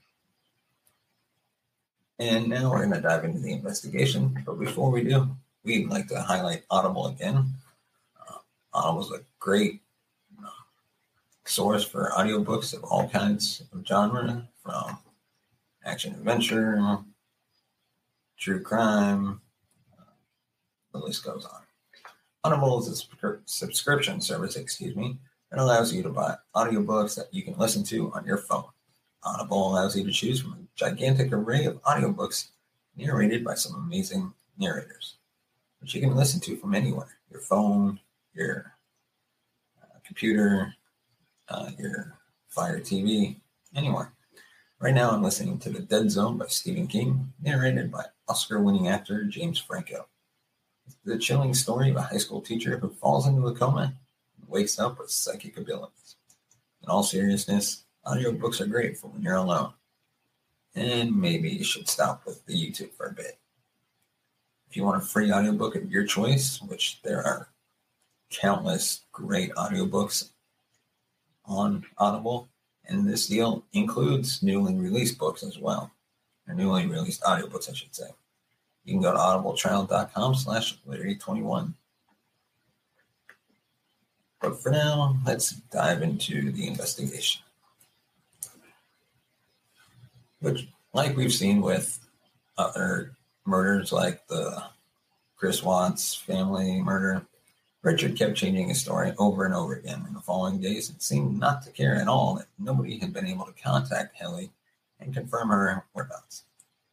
And 2.18 2.48
now 2.48 2.70
we're 2.70 2.86
going 2.86 2.94
to 2.94 3.00
dive 3.02 3.24
into 3.24 3.40
the 3.40 3.52
investigation. 3.52 4.42
But 4.46 4.58
before 4.58 4.90
we 4.90 5.04
do, 5.04 5.28
we'd 5.64 5.90
like 5.90 6.08
to 6.08 6.22
highlight 6.22 6.64
Audible 6.70 7.08
again. 7.08 7.44
Uh, 8.18 8.38
Audible 8.72 9.02
is 9.02 9.20
a 9.20 9.24
great 9.38 9.82
source 11.46 11.84
for 11.84 12.10
audiobooks 12.16 12.74
of 12.74 12.84
all 12.84 13.08
kinds 13.08 13.62
of 13.72 13.86
genre, 13.86 14.48
from 14.62 14.98
action 15.84 16.14
adventure, 16.14 16.98
true 18.38 18.60
crime, 18.60 19.40
uh, 19.98 20.04
the 20.92 20.98
list 20.98 21.24
goes 21.24 21.44
on. 21.44 21.60
Audible 22.44 22.80
is 22.80 22.88
a 22.88 23.04
subscri- 23.04 23.40
subscription 23.46 24.20
service, 24.20 24.56
excuse 24.56 24.96
me, 24.96 25.18
that 25.50 25.60
allows 25.60 25.92
you 25.92 26.02
to 26.02 26.10
buy 26.10 26.34
audiobooks 26.54 27.14
that 27.16 27.32
you 27.32 27.42
can 27.42 27.56
listen 27.58 27.82
to 27.84 28.12
on 28.12 28.24
your 28.26 28.38
phone. 28.38 28.64
Audible 29.22 29.72
allows 29.72 29.96
you 29.96 30.04
to 30.04 30.12
choose 30.12 30.40
from 30.40 30.52
a 30.52 30.58
gigantic 30.76 31.32
array 31.32 31.64
of 31.64 31.82
audiobooks 31.82 32.48
narrated 32.96 33.44
by 33.44 33.54
some 33.54 33.74
amazing 33.74 34.32
narrators, 34.58 35.16
which 35.80 35.94
you 35.94 36.00
can 36.00 36.14
listen 36.14 36.40
to 36.40 36.56
from 36.56 36.74
anywhere 36.74 37.18
your 37.30 37.40
phone, 37.40 37.98
your 38.34 38.72
uh, 39.82 39.98
computer, 40.06 40.74
uh, 41.48 41.70
your 41.78 42.16
Fire 42.48 42.80
TV, 42.80 43.36
anywhere. 43.74 44.12
Right 44.78 44.94
now, 44.94 45.10
I'm 45.10 45.22
listening 45.22 45.58
to 45.60 45.70
The 45.70 45.80
Dead 45.80 46.10
Zone 46.10 46.38
by 46.38 46.46
Stephen 46.46 46.86
King, 46.86 47.32
narrated 47.42 47.90
by 47.90 48.04
Oscar 48.28 48.60
winning 48.60 48.88
actor 48.88 49.24
James 49.24 49.58
Franco. 49.58 50.06
It's 50.86 50.96
the 51.04 51.18
chilling 51.18 51.54
story 51.54 51.90
of 51.90 51.96
a 51.96 52.02
high 52.02 52.18
school 52.18 52.40
teacher 52.40 52.78
who 52.78 52.90
falls 52.90 53.26
into 53.26 53.46
a 53.46 53.54
coma 53.54 53.94
and 54.38 54.48
wakes 54.48 54.78
up 54.78 54.98
with 54.98 55.10
psychic 55.10 55.56
abilities. 55.56 56.16
In 56.82 56.90
all 56.90 57.02
seriousness, 57.02 57.84
audiobooks 58.06 58.60
are 58.60 58.66
great 58.66 58.96
for 58.96 59.08
when 59.08 59.22
you're 59.22 59.36
alone. 59.36 59.72
And 60.74 61.18
maybe 61.18 61.48
you 61.48 61.64
should 61.64 61.88
stop 61.88 62.26
with 62.26 62.44
the 62.46 62.54
YouTube 62.54 62.92
for 62.92 63.06
a 63.06 63.12
bit. 63.12 63.38
If 64.68 64.76
you 64.76 64.84
want 64.84 65.02
a 65.02 65.06
free 65.06 65.32
audiobook 65.32 65.76
of 65.76 65.90
your 65.90 66.04
choice, 66.04 66.60
which 66.60 67.00
there 67.02 67.22
are 67.24 67.48
countless 68.30 69.02
great 69.12 69.54
audiobooks 69.54 70.30
on 71.46 71.84
Audible, 71.98 72.48
and 72.86 73.08
this 73.08 73.26
deal 73.26 73.64
includes 73.72 74.42
newly 74.42 74.74
released 74.74 75.18
books 75.18 75.42
as 75.42 75.58
well, 75.58 75.90
or 76.48 76.54
newly 76.54 76.86
released 76.86 77.22
audiobooks, 77.22 77.70
I 77.70 77.74
should 77.74 77.94
say. 77.94 78.08
You 78.84 78.94
can 78.94 79.02
go 79.02 79.12
to 79.12 79.18
audibletrial.com 79.18 80.34
slash 80.34 80.78
Larry21. 80.86 81.72
But 84.40 84.62
for 84.62 84.70
now, 84.70 85.16
let's 85.24 85.52
dive 85.52 86.02
into 86.02 86.52
the 86.52 86.66
investigation. 86.66 87.42
Which, 90.40 90.68
like 90.92 91.16
we've 91.16 91.32
seen 91.32 91.62
with 91.62 91.98
other 92.58 93.12
murders 93.46 93.90
like 93.90 94.26
the 94.26 94.64
Chris 95.36 95.62
Watts 95.62 96.14
family 96.14 96.82
murder, 96.82 97.26
Richard 97.84 98.16
kept 98.16 98.34
changing 98.34 98.70
his 98.70 98.80
story 98.80 99.12
over 99.18 99.44
and 99.44 99.54
over 99.54 99.74
again 99.74 100.06
in 100.08 100.14
the 100.14 100.20
following 100.20 100.58
days 100.58 100.88
and 100.88 101.02
seemed 101.02 101.38
not 101.38 101.62
to 101.62 101.70
care 101.70 101.94
at 101.96 102.08
all 102.08 102.34
that 102.34 102.46
nobody 102.58 102.98
had 102.98 103.12
been 103.12 103.26
able 103.26 103.44
to 103.44 103.62
contact 103.62 104.16
Helle 104.16 104.48
and 104.98 105.12
confirm 105.12 105.50
her 105.50 105.84
whereabouts. 105.92 106.44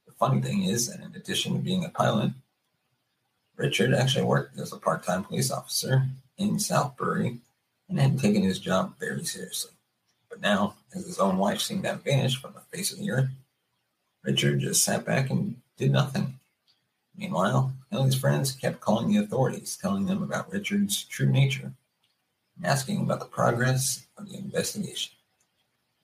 The 0.06 0.12
funny 0.12 0.42
thing 0.42 0.64
is 0.64 0.90
that 0.90 1.00
in 1.00 1.16
addition 1.16 1.54
to 1.54 1.60
being 1.60 1.86
a 1.86 1.90
pilot, 1.90 2.34
Richard 3.56 3.94
actually 3.94 4.26
worked 4.26 4.60
as 4.60 4.74
a 4.74 4.78
part 4.78 5.04
time 5.04 5.24
police 5.24 5.50
officer 5.50 6.08
in 6.38 6.58
Southbury 6.58 7.40
and 7.88 7.98
had 7.98 8.20
taken 8.20 8.44
his 8.44 8.60
job 8.60 8.96
very 9.00 9.24
seriously. 9.24 9.72
But 10.30 10.42
now, 10.42 10.76
as 10.94 11.06
his 11.06 11.20
own 11.20 11.38
wife 11.38 11.62
seemed 11.62 11.84
to 11.84 11.90
have 11.92 12.04
vanished 12.04 12.42
from 12.42 12.54
the 12.54 12.76
face 12.76 12.92
of 12.92 13.00
the 13.00 13.12
earth, 13.12 13.30
Richard 14.24 14.60
just 14.60 14.84
sat 14.84 15.06
back 15.06 15.30
and 15.30 15.56
did 15.78 15.92
nothing. 15.92 16.38
Meanwhile, 17.22 17.72
Ellie's 17.92 18.16
friends 18.16 18.52
kept 18.52 18.80
calling 18.80 19.08
the 19.08 19.24
authorities, 19.24 19.78
telling 19.80 20.08
them 20.08 20.24
about 20.24 20.52
Richard's 20.52 21.04
true 21.04 21.30
nature, 21.30 21.72
and 22.58 22.66
asking 22.66 23.02
about 23.02 23.20
the 23.20 23.28
progress 23.28 24.08
of 24.18 24.28
the 24.28 24.40
investigation. 24.40 25.14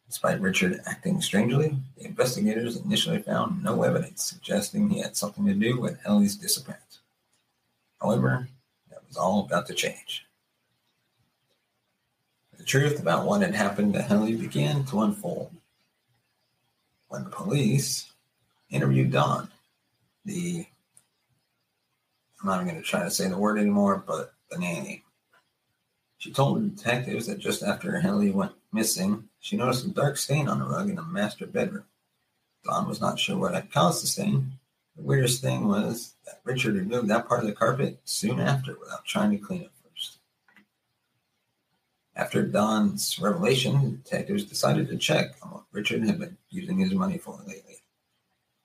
Despite 0.07 0.39
Richard 0.39 0.79
acting 0.86 1.19
strangely, 1.21 1.75
the 1.97 2.05
investigators 2.05 2.77
initially 2.77 3.17
found 3.24 3.63
no 3.63 3.81
evidence 3.81 4.24
suggesting 4.24 4.89
he 4.89 5.00
had 5.00 5.17
something 5.17 5.43
to 5.47 5.55
do 5.55 5.81
with 5.81 6.00
Ellie's 6.05 6.36
disappearance. 6.36 7.00
However, 8.00 8.47
that 8.91 9.01
was 9.07 9.17
all 9.17 9.39
about 9.43 9.65
to 9.67 9.74
change. 9.74 10.24
The 12.59 12.63
truth 12.63 13.00
about 13.00 13.25
what 13.25 13.41
had 13.41 13.55
happened 13.55 13.95
to 13.95 14.03
Helle 14.03 14.27
began 14.27 14.86
to 14.86 15.01
unfold 15.01 15.51
when 17.07 17.24
the 17.24 17.29
police 17.31 18.12
interviewed 18.69 19.12
Dawn, 19.12 19.50
the 20.24 20.67
I'm 22.41 22.48
not 22.48 22.62
even 22.62 22.67
going 22.67 22.82
to 22.82 22.88
try 22.88 23.03
to 23.03 23.12
say 23.12 23.27
the 23.27 23.38
word 23.38 23.58
anymore, 23.58 24.03
but 24.06 24.34
the 24.51 24.60
nanny. 24.60 25.03
She 26.20 26.32
told 26.32 26.58
the 26.58 26.70
detectives 26.70 27.27
that 27.27 27.39
just 27.39 27.63
after 27.63 28.00
Helle 28.00 28.32
went 28.32 28.53
missing, 28.72 29.27
she 29.39 29.56
noticed 29.56 29.86
a 29.86 29.89
dark 29.89 30.17
stain 30.17 30.48
on 30.48 30.60
the 30.60 30.65
rug 30.65 30.89
in 30.89 30.96
the 30.96 31.03
master 31.03 31.48
bedroom. 31.48 31.86
Dawn 32.63 32.88
was 32.88 33.01
not 33.01 33.20
sure 33.20 33.38
what 33.38 33.53
had 33.53 33.72
caused 33.72 34.03
the 34.03 34.08
stain. 34.08 34.53
The 34.96 35.03
weirdest 35.03 35.41
thing 35.41 35.67
was 35.67 36.15
that 36.25 36.41
Richard 36.44 36.75
removed 36.75 37.08
that 37.08 37.27
part 37.27 37.41
of 37.41 37.48
the 37.48 37.53
carpet 37.53 38.00
soon 38.03 38.39
after 38.39 38.77
without 38.79 39.06
trying 39.06 39.32
to 39.32 39.38
clean 39.38 39.62
it 39.62 39.72
first. 39.84 40.17
After 42.15 42.44
Dawn's 42.44 43.20
revelation, 43.20 43.84
the 43.84 43.98
detectives 43.98 44.44
decided 44.44 44.89
to 44.89 44.98
check 44.98 45.36
on 45.44 45.51
what 45.51 45.63
Richard 45.72 46.03
had 46.03 46.20
been 46.20 46.38
using 46.50 46.79
his 46.79 46.94
money 46.94 47.17
for 47.17 47.39
lately. 47.48 47.84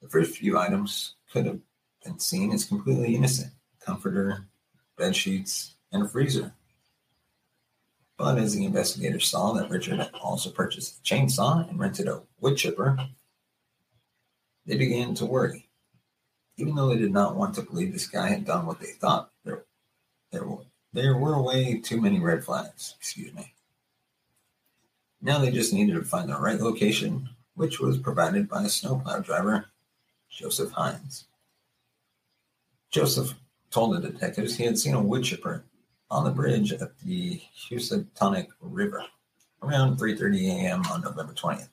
The 0.00 0.08
first 0.08 0.36
few 0.36 0.58
items 0.58 1.14
could 1.30 1.46
have 1.46 1.60
been 2.02 2.18
seen 2.18 2.52
as 2.52 2.64
completely 2.64 3.14
innocent 3.14 3.52
comforter, 3.84 4.46
bed 4.96 5.14
sheets, 5.14 5.74
and 5.92 6.04
a 6.04 6.08
freezer. 6.08 6.52
But 8.16 8.38
as 8.38 8.54
the 8.54 8.64
investigators 8.64 9.28
saw 9.28 9.52
that 9.52 9.70
Richard 9.70 9.98
had 9.98 10.10
also 10.14 10.50
purchased 10.50 10.98
a 10.98 11.02
chainsaw 11.02 11.68
and 11.68 11.78
rented 11.78 12.08
a 12.08 12.22
wood 12.40 12.56
chipper, 12.56 12.96
they 14.66 14.76
began 14.76 15.14
to 15.14 15.26
worry. 15.26 15.68
Even 16.56 16.74
though 16.74 16.88
they 16.88 16.98
did 16.98 17.12
not 17.12 17.36
want 17.36 17.54
to 17.56 17.62
believe 17.62 17.92
this 17.92 18.06
guy 18.06 18.28
had 18.28 18.44
done 18.44 18.66
what 18.66 18.78
they 18.78 18.92
thought, 18.92 19.30
there, 19.44 19.64
there, 20.30 20.44
were, 20.44 20.64
there 20.92 21.16
were 21.16 21.42
way 21.42 21.80
too 21.80 22.00
many 22.00 22.20
red 22.20 22.44
flags. 22.44 22.94
Excuse 22.98 23.34
me. 23.34 23.54
Now 25.20 25.38
they 25.38 25.50
just 25.50 25.72
needed 25.72 25.94
to 25.94 26.04
find 26.04 26.28
the 26.28 26.38
right 26.38 26.60
location, 26.60 27.28
which 27.54 27.80
was 27.80 27.98
provided 27.98 28.48
by 28.48 28.64
a 28.64 28.68
snowplow 28.68 29.20
driver, 29.20 29.66
Joseph 30.28 30.72
Hines. 30.72 31.24
Joseph 32.90 33.34
told 33.72 33.96
the 33.96 34.10
detectives 34.10 34.54
he 34.54 34.64
had 34.64 34.78
seen 34.78 34.94
a 34.94 35.02
wood 35.02 35.24
chipper 35.24 35.64
on 36.10 36.24
the 36.24 36.30
bridge 36.30 36.72
at 36.72 36.98
the 36.98 37.40
Housatonic 37.68 38.50
River 38.60 39.04
around 39.62 39.98
3:30 39.98 40.48
a.m. 40.50 40.82
on 40.90 41.00
November 41.00 41.32
20th, 41.32 41.70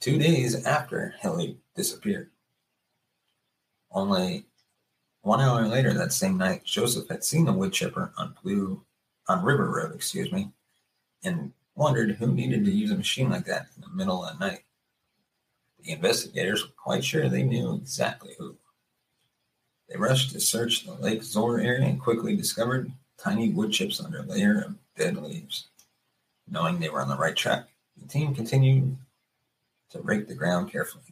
two 0.00 0.16
days 0.16 0.64
after 0.64 1.14
Helle 1.20 1.54
disappeared. 1.74 2.30
Only 3.90 4.46
one 5.22 5.40
hour 5.40 5.66
later 5.66 5.92
that 5.94 6.12
same 6.12 6.38
night, 6.38 6.64
Joseph 6.64 7.08
had 7.08 7.24
seen 7.24 7.48
a 7.48 7.52
wood 7.52 7.72
chipper 7.72 8.12
on 8.16 8.36
Blue 8.42 8.84
on 9.26 9.44
River 9.44 9.70
Road, 9.70 9.94
excuse 9.94 10.30
me, 10.30 10.52
and 11.24 11.52
wondered 11.74 12.12
who 12.12 12.28
needed 12.28 12.64
to 12.64 12.70
use 12.70 12.90
a 12.90 12.96
machine 12.96 13.30
like 13.30 13.44
that 13.46 13.66
in 13.76 13.82
the 13.82 13.88
middle 13.88 14.24
of 14.24 14.38
the 14.38 14.46
night. 14.46 14.62
The 15.80 15.92
investigators 15.92 16.64
were 16.64 16.72
quite 16.76 17.04
sure 17.04 17.28
they 17.28 17.42
knew 17.42 17.74
exactly 17.74 18.34
who. 18.38 18.56
They 19.88 19.96
rushed 19.96 20.32
to 20.32 20.40
search 20.40 20.84
the 20.84 20.92
Lake 20.94 21.22
Zoar 21.22 21.60
area 21.60 21.86
and 21.86 22.00
quickly 22.00 22.36
discovered 22.36 22.92
tiny 23.16 23.50
wood 23.50 23.72
chips 23.72 24.00
under 24.00 24.18
a 24.18 24.22
layer 24.22 24.60
of 24.60 24.74
dead 24.96 25.16
leaves. 25.16 25.68
Knowing 26.46 26.78
they 26.78 26.88
were 26.88 27.00
on 27.00 27.08
the 27.08 27.16
right 27.16 27.36
track, 27.36 27.68
the 27.96 28.06
team 28.06 28.34
continued 28.34 28.96
to 29.90 30.00
rake 30.00 30.28
the 30.28 30.34
ground 30.34 30.70
carefully. 30.70 31.04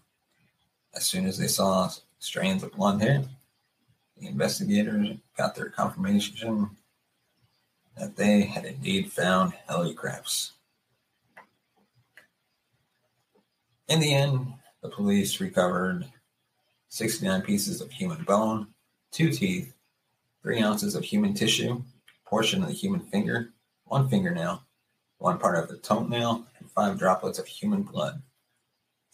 As 0.95 1.07
soon 1.07 1.27
as 1.27 1.39
they 1.39 1.47
saw 1.47 1.91
strands 2.19 2.63
of 2.63 2.73
blonde 2.73 3.03
hair, 3.03 3.25
the 4.19 4.27
investigators 4.27 5.17
got 5.37 5.55
their 5.55 5.69
confirmation 5.69 6.71
that 7.97 8.17
they 8.17 8.43
had 8.43 8.65
indeed 8.65 9.13
found 9.13 9.53
Helle 9.67 9.93
Crafts. 9.95 10.53
In 13.89 14.01
the 14.01 14.13
end, 14.13 14.53
the 14.83 14.89
police 14.89 15.41
recovered 15.41 16.07
69 16.97 17.43
pieces 17.43 17.83
of 17.83 17.91
human 17.91 18.25
bone, 18.25 18.69
two 19.13 19.31
teeth, 19.31 19.75
three 20.43 20.63
ounces 20.63 20.95
of 20.95 21.05
human 21.05 21.35
tissue, 21.35 21.83
portion 22.25 22.63
of 22.63 22.69
the 22.69 22.75
human 22.75 23.01
finger, 23.01 23.53
one 23.85 24.09
fingernail, 24.09 24.63
one 25.19 25.37
part 25.39 25.59
of 25.59 25.69
the 25.69 25.77
toenail, 25.77 26.47
and 26.59 26.71
five 26.71 26.99
droplets 26.99 27.39
of 27.39 27.47
human 27.47 27.83
blood. 27.83 28.23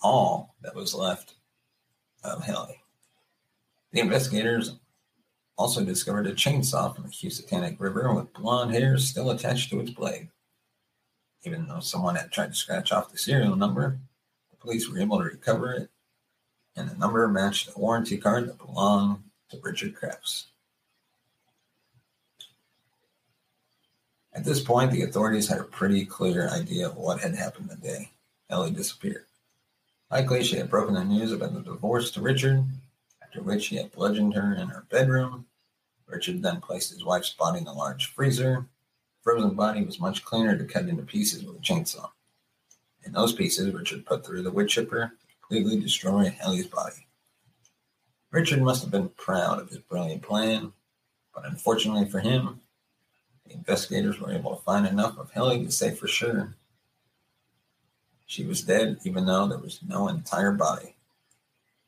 All 0.01 0.55
that 0.63 0.77
was 0.77 0.95
left 0.95 1.35
of 2.23 2.45
Haley. 2.45 2.81
The 3.91 3.99
investigators 3.99 4.77
also 5.59 5.85
discovered 5.85 6.29
a 6.29 6.35
chainsaw 6.35 6.95
from 6.95 7.03
the 7.03 7.11
Housatonic 7.11 7.81
River 7.81 8.15
with 8.15 8.33
blonde 8.33 8.73
hairs 8.73 9.09
still 9.09 9.31
attached 9.31 9.71
to 9.71 9.81
its 9.81 9.91
blade. 9.91 10.29
Even 11.43 11.67
though 11.67 11.81
someone 11.81 12.15
had 12.15 12.31
tried 12.31 12.51
to 12.51 12.55
scratch 12.55 12.93
off 12.93 13.11
the 13.11 13.19
serial 13.19 13.57
number, 13.57 13.99
the 14.53 14.57
police 14.57 14.89
were 14.89 15.01
able 15.01 15.19
to 15.19 15.25
recover 15.25 15.73
it, 15.73 15.91
and 16.77 16.89
the 16.89 16.97
number 16.97 17.27
matched 17.29 17.71
a 17.75 17.79
warranty 17.79 18.17
card 18.17 18.49
that 18.49 18.59
belonged 18.59 19.23
to 19.51 19.61
Richard 19.63 19.95
Crafts. 19.95 20.47
At 24.35 24.45
this 24.45 24.61
point, 24.61 24.91
the 24.91 25.03
authorities 25.03 25.49
had 25.49 25.61
a 25.61 25.65
pretty 25.65 26.07
clear 26.07 26.49
idea 26.49 26.87
of 26.87 26.97
what 26.97 27.21
had 27.21 27.35
happened 27.35 27.69
the 27.69 27.77
day 27.77 28.11
Ellie 28.49 28.71
disappeared. 28.71 29.27
Likely, 30.11 30.43
she 30.43 30.57
had 30.57 30.71
broken 30.71 30.95
the 30.95 31.05
news 31.05 31.33
about 31.33 31.55
the 31.55 31.61
divorce 31.61 32.11
to 32.13 32.23
Richard, 32.23 32.65
after 33.23 33.43
which 33.43 33.67
he 33.67 33.77
had 33.77 33.93
bludgeoned 33.93 34.35
her 34.35 34.55
in 34.55 34.69
her 34.69 34.85
bedroom. 34.91 35.47
Richard 36.07 36.43
then 36.43 36.61
placed 36.61 36.93
his 36.93 37.05
wife's 37.05 37.33
body 37.33 37.61
in 37.61 37.67
a 37.67 37.73
large 37.73 38.13
freezer. 38.13 38.57
The 38.57 39.23
frozen 39.23 39.55
body 39.55 39.83
was 39.83 40.01
much 40.01 40.25
cleaner 40.25 40.57
to 40.57 40.65
cut 40.65 40.89
into 40.89 41.03
pieces 41.03 41.45
with 41.45 41.57
a 41.57 41.61
chainsaw. 41.61 42.11
In 43.05 43.13
those 43.13 43.33
pieces, 43.33 43.73
Richard 43.73 44.05
put 44.05 44.25
through 44.25 44.43
the 44.43 44.51
wood 44.51 44.69
chipper 44.69 45.13
completely 45.53 45.83
destroy 45.83 46.31
Helle's 46.31 46.67
body. 46.67 47.07
Richard 48.31 48.63
must 48.63 48.81
have 48.83 48.91
been 48.91 49.11
proud 49.11 49.61
of 49.61 49.69
his 49.69 49.81
brilliant 49.81 50.23
plan, 50.23 50.73
but 51.35 51.45
unfortunately 51.45 52.09
for 52.09 52.21
him, 52.21 52.61
the 53.47 53.53
investigators 53.53 54.19
were 54.19 54.33
able 54.33 54.57
to 54.57 54.63
find 54.63 54.87
enough 54.87 55.19
of 55.19 55.31
Helle 55.31 55.51
to 55.51 55.71
say 55.71 55.95
for 55.95 56.09
sure 56.09 56.55
she 58.25 58.47
was 58.47 58.63
dead, 58.63 59.01
even 59.05 59.27
though 59.27 59.47
there 59.47 59.59
was 59.59 59.81
no 59.87 60.09
entire 60.09 60.53
body. 60.53 60.95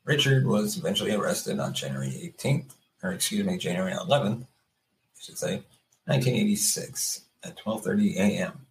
Richard 0.05 0.47
was 0.47 0.77
eventually 0.77 1.13
arrested 1.13 1.59
on 1.59 1.73
January 1.73 2.35
18th, 2.39 2.75
or 3.03 3.13
excuse 3.13 3.47
me, 3.47 3.57
January 3.57 3.95
11th, 3.95 4.43
I 4.43 5.21
should 5.23 5.39
say, 5.39 5.63
1986 6.05 7.23
at 7.43 7.57
12:30 7.57 8.17
a.m. 8.17 8.64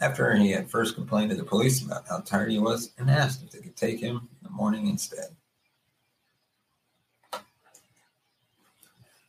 After 0.00 0.34
he 0.36 0.52
had 0.52 0.70
first 0.70 0.94
complained 0.94 1.30
to 1.30 1.36
the 1.36 1.44
police 1.44 1.84
about 1.84 2.06
how 2.08 2.20
tired 2.20 2.52
he 2.52 2.58
was 2.58 2.92
and 2.98 3.10
asked 3.10 3.42
if 3.42 3.50
they 3.50 3.58
could 3.58 3.76
take 3.76 3.98
him 3.98 4.16
in 4.16 4.38
the 4.42 4.50
morning 4.50 4.86
instead. 4.86 5.34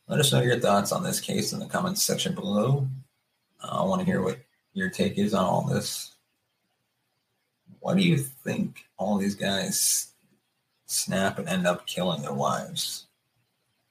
Let 0.06 0.20
us 0.20 0.32
know 0.32 0.42
your 0.42 0.58
thoughts 0.58 0.92
on 0.92 1.02
this 1.02 1.20
case 1.20 1.52
in 1.52 1.60
the 1.60 1.66
comments 1.66 2.02
section 2.02 2.34
below. 2.34 2.88
Uh, 3.62 3.80
I 3.80 3.84
want 3.84 4.00
to 4.00 4.04
hear 4.04 4.22
what 4.22 4.38
your 4.72 4.90
take 4.90 5.18
is 5.18 5.34
on 5.34 5.44
all 5.44 5.66
this. 5.66 6.14
What 7.78 7.96
do 7.96 8.02
you 8.02 8.16
think 8.18 8.84
all 8.96 9.16
these 9.16 9.34
guys 9.34 10.12
snap 10.86 11.38
and 11.38 11.48
end 11.48 11.66
up 11.66 11.86
killing 11.86 12.22
their 12.22 12.32
wives? 12.34 13.06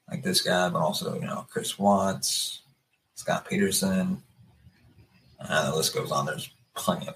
Like 0.09 0.23
this 0.23 0.41
guy, 0.41 0.69
but 0.69 0.81
also, 0.81 1.15
you 1.15 1.21
know, 1.25 1.45
Chris 1.49 1.79
Watts, 1.79 2.63
Scott 3.15 3.47
Peterson. 3.49 4.21
Uh, 5.39 5.71
the 5.71 5.77
list 5.77 5.95
goes 5.95 6.11
on. 6.11 6.25
There's 6.25 6.49
them. 6.75 7.13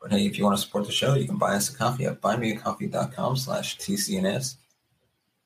But 0.00 0.12
hey, 0.12 0.26
if 0.26 0.38
you 0.38 0.44
want 0.44 0.56
to 0.56 0.62
support 0.62 0.86
the 0.86 0.92
show, 0.92 1.14
you 1.14 1.26
can 1.26 1.38
buy 1.38 1.54
us 1.54 1.72
a 1.72 1.76
coffee 1.76 2.06
at 2.06 2.20
buymeacoffee.com 2.20 3.36
slash 3.36 3.78
TCNS. 3.78 4.56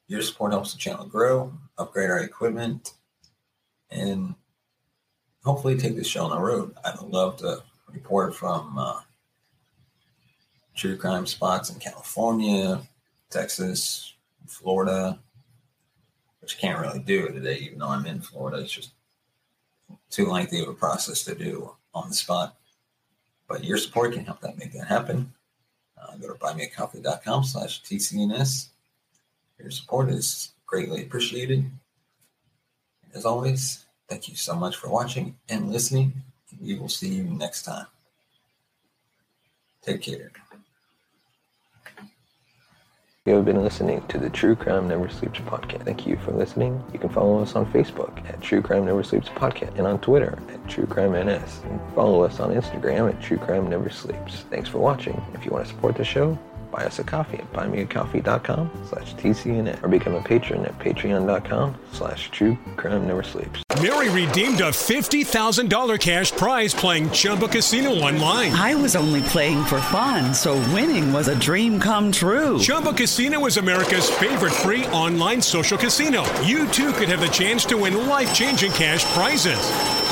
Your 0.09 0.23
support 0.23 0.53
helps 0.53 0.73
the 0.73 0.79
channel 0.79 1.07
grow, 1.07 1.53
upgrade 1.79 2.11
our 2.11 2.21
equipment, 2.21 2.95
and 3.91 4.35
hopefully 5.43 5.77
take 5.77 5.97
this 5.97 6.07
show 6.07 6.25
on 6.25 6.31
the 6.31 6.39
road. 6.39 6.75
I'd 6.85 7.01
love 7.01 7.39
to 7.39 7.63
report 7.91 8.35
from 8.35 8.79
uh, 8.79 9.01
true 10.75 10.97
crime 10.97 11.27
spots 11.27 11.71
in 11.71 11.79
California, 11.79 12.83
Texas, 13.31 14.15
Florida, 14.47 15.19
which 16.41 16.57
I 16.57 16.61
can't 16.61 16.81
really 16.81 17.01
do 17.01 17.29
today, 17.29 17.57
even 17.59 17.79
though 17.79 17.89
I'm 17.89 18.07
in 18.07 18.21
Florida. 18.21 18.59
It's 18.59 18.73
just 18.73 18.93
too 20.11 20.27
lengthy 20.27 20.61
of 20.61 20.69
a 20.69 20.75
process 20.75 21.23
to 21.25 21.35
do 21.35 21.75
on 21.95 22.09
the 22.09 22.15
spot. 22.15 22.57
But 23.49 23.65
your 23.65 23.77
support 23.79 24.15
can 24.15 24.25
help 24.25 24.41
that 24.41 24.59
make 24.59 24.73
that 24.73 24.87
happen. 24.87 25.33
Uh, 26.01 26.17
go 26.17 26.33
to 26.33 26.39
buymeacoffee.com 26.39 27.45
slash 27.45 27.83
TCNS. 27.83 28.69
Your 29.59 29.71
support 29.71 30.09
is 30.09 30.53
greatly 30.67 31.03
appreciated. 31.03 31.71
As 33.15 33.27
always, 33.27 33.85
thank 34.09 34.29
you 34.29 34.37
so 34.37 34.55
much 34.55 34.77
for 34.77 34.89
watching 34.89 35.37
and 35.49 35.71
listening. 35.71 36.13
We 36.61 36.79
will 36.79 36.89
see 36.89 37.09
you 37.09 37.25
next 37.25 37.63
time. 37.63 37.87
Take 39.83 40.03
care. 40.03 40.31
You 43.25 43.37
have 43.37 43.45
been 43.45 43.63
listening 43.63 44.05
to 44.09 44.19
the 44.19 44.29
True 44.29 44.57
Crime 44.57 44.89
Never 44.89 45.09
Sleeps 45.09 45.39
podcast. 45.39 45.85
Thank 45.85 46.09
you 46.09 46.17
for 46.17 46.33
listening. 46.33 46.83
You 46.93 46.99
can 46.99 47.09
follow 47.09 47.41
us 47.41 47.55
on 47.55 47.71
Facebook 47.73 48.29
at 48.29 48.41
True 48.41 48.61
Crime 48.61 48.85
Never 48.85 49.05
Sleeps 49.05 49.29
podcast 49.29 49.79
and 49.79 49.87
on 49.87 50.01
Twitter 50.01 50.37
at 50.49 50.69
True 50.69 50.87
Crime 50.87 51.13
NS. 51.13 51.61
And 51.71 51.81
follow 51.95 52.25
us 52.25 52.41
on 52.41 52.53
Instagram 52.53 53.15
at 53.15 53.23
True 53.23 53.39
Crime 53.39 53.71
Never 53.71 53.91
Sleeps. 53.91 54.45
Thanks 54.51 54.69
for 54.69 54.79
watching. 54.79 55.23
If 55.35 55.45
you 55.45 55.53
want 55.53 55.65
to 55.65 55.73
support 55.73 55.95
the 55.95 56.03
show, 56.03 56.37
buy 56.73 56.85
us 56.85 56.99
a 56.99 57.05
coffee 57.05 57.39
at 57.39 57.53
buymeacoffee.com 57.53 58.71
slash 58.89 59.15
TCNN 59.15 59.83
or 59.83 59.89
become 59.89 60.15
a 60.15 60.23
patron 60.23 60.65
at 60.65 60.77
patreon.com 60.79 61.77
slash 61.93 62.31
True 62.31 62.59
Crime 62.77 63.07
Never 63.07 63.23
Sleeps. 63.23 63.63
Mary 63.83 64.09
redeemed 64.09 64.61
a 64.61 64.71
$50,000 64.71 66.01
cash 66.01 66.33
prize 66.33 66.73
playing 66.73 67.11
Chumba 67.11 67.49
Casino 67.49 67.91
online. 67.91 68.53
I 68.53 68.75
was 68.75 68.97
only 68.97 69.21
playing 69.23 69.65
for 69.65 69.81
fun, 69.81 70.33
so 70.33 70.55
winning 70.73 71.13
was 71.13 71.29
a 71.29 71.39
dream 71.39 71.79
come 71.79 72.11
true. 72.11 72.59
Chumba 72.59 72.93
Casino 72.93 73.45
is 73.47 73.59
America's 73.59 74.09
favorite 74.09 74.53
free 74.53 74.87
online 74.87 75.43
social 75.43 75.77
casino. 75.77 76.23
You 76.43 76.67
too 76.69 76.93
could 76.93 77.09
have 77.09 77.21
the 77.21 77.29
chance 77.29 77.65
to 77.67 77.77
win 77.77 78.07
life 78.07 78.35
changing 78.35 78.73
cash 78.73 79.05
prizes. 79.15 80.02